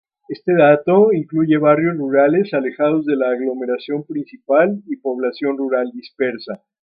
[0.27, 6.59] Este dato incluye barrios rurales alejados de la aglomeración principal y población rural dispersa.